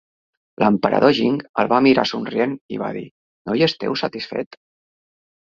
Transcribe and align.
L'emperador 0.61 1.11
Jing 1.17 1.37
el 1.63 1.69
va 1.73 1.81
mirar 1.87 2.05
somrient 2.13 2.57
i 2.77 2.81
va 2.85 2.89
dir: 2.97 3.05
No 3.51 3.59
hi 3.59 3.63
esteu 3.69 4.01
satisfet? 4.03 4.61